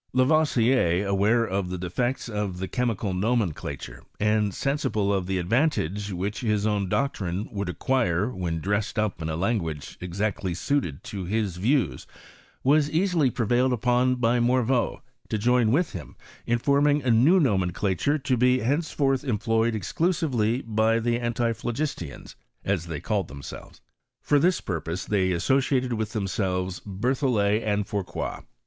[0.13, 6.11] Lavoisier, aware of the defects of the chemical nomenclature, and sen sible of the advantage
[6.11, 11.25] which his own doctrine would acquire wheu dressed up in a language exactly suited to
[11.25, 12.07] his views,
[12.63, 16.15] was easily prevailed upon by Morveau to join with him
[16.47, 22.33] in forming a new nomen clature to be henceforth employed exclusively by the antiphlogistians,
[22.65, 23.81] as they called themselves.
[24.19, 28.41] For this purpose they associated with themselves Berthollet, and Fourcroy.